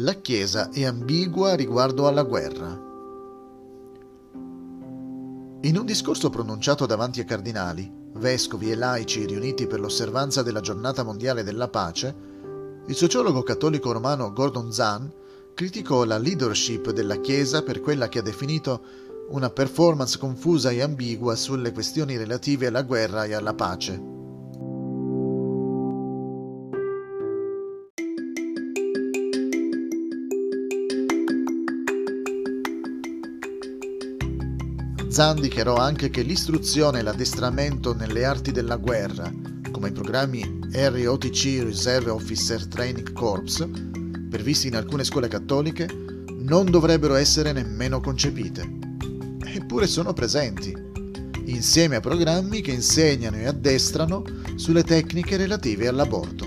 la 0.00 0.12
Chiesa 0.12 0.68
è 0.70 0.84
ambigua 0.84 1.54
riguardo 1.54 2.06
alla 2.06 2.22
guerra. 2.22 2.68
In 5.62 5.78
un 5.78 5.86
discorso 5.86 6.28
pronunciato 6.28 6.84
davanti 6.84 7.20
ai 7.20 7.24
cardinali, 7.24 7.90
vescovi 8.12 8.70
e 8.70 8.74
laici 8.74 9.24
riuniti 9.24 9.66
per 9.66 9.80
l'osservanza 9.80 10.42
della 10.42 10.60
giornata 10.60 11.02
mondiale 11.02 11.42
della 11.42 11.68
pace, 11.68 12.14
il 12.86 12.94
sociologo 12.94 13.42
cattolico 13.42 13.90
romano 13.90 14.34
Gordon 14.34 14.70
Zahn 14.70 15.10
criticò 15.54 16.04
la 16.04 16.18
leadership 16.18 16.90
della 16.90 17.16
Chiesa 17.16 17.62
per 17.62 17.80
quella 17.80 18.10
che 18.10 18.18
ha 18.18 18.22
definito 18.22 18.82
una 19.30 19.48
performance 19.48 20.18
confusa 20.18 20.68
e 20.68 20.82
ambigua 20.82 21.34
sulle 21.36 21.72
questioni 21.72 22.18
relative 22.18 22.66
alla 22.66 22.82
guerra 22.82 23.24
e 23.24 23.32
alla 23.32 23.54
pace. 23.54 24.15
Zan 35.08 35.40
dichiarò 35.40 35.76
anche 35.76 36.10
che 36.10 36.22
l'istruzione 36.22 36.98
e 36.98 37.02
l'addestramento 37.02 37.94
nelle 37.94 38.24
arti 38.24 38.52
della 38.52 38.76
guerra, 38.76 39.32
come 39.70 39.88
i 39.88 39.92
programmi 39.92 40.60
ROTC 40.72 41.62
Reserve 41.62 42.10
Officer 42.10 42.66
Training 42.66 43.12
Corps, 43.12 43.68
previsti 44.28 44.66
in 44.66 44.76
alcune 44.76 45.04
scuole 45.04 45.28
cattoliche, 45.28 45.88
non 46.38 46.70
dovrebbero 46.70 47.14
essere 47.14 47.52
nemmeno 47.52 48.00
concepite. 48.00 48.68
Eppure 49.44 49.86
sono 49.86 50.12
presenti, 50.12 50.74
insieme 51.44 51.96
a 51.96 52.00
programmi 52.00 52.60
che 52.60 52.72
insegnano 52.72 53.36
e 53.36 53.46
addestrano 53.46 54.24
sulle 54.56 54.82
tecniche 54.82 55.36
relative 55.36 55.88
all'aborto. 55.88 56.45